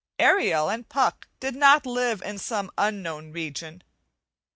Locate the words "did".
1.39-1.55